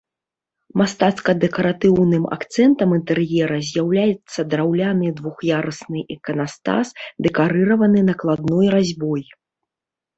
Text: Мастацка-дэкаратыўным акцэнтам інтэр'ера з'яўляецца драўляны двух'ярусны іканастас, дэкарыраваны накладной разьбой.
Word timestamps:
Мастацка-дэкаратыўным 0.81 2.23
акцэнтам 2.37 2.89
інтэр'ера 2.97 3.59
з'яўляецца 3.69 4.39
драўляны 4.55 5.07
двух'ярусны 5.23 5.99
іканастас, 6.19 6.87
дэкарыраваны 7.27 7.99
накладной 8.13 8.67
разьбой. 8.79 9.21